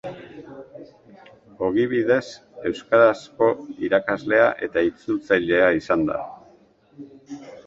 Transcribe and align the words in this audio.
Ogibidez, 1.67 2.23
euskarazko 2.71 3.51
irakaslea 3.89 4.49
eta 4.69 4.85
itzultzailea 4.89 5.69
izan 5.83 6.09
da. 6.11 6.19